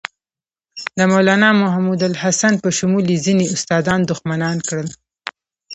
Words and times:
د 0.97 0.99
مولنا 1.11 1.49
محمودالحسن 1.63 2.53
په 2.63 2.69
شمول 2.77 3.05
یې 3.13 3.17
ځینې 3.25 3.45
استادان 3.55 3.99
دښمنان 4.03 4.57
کړل. 4.67 4.89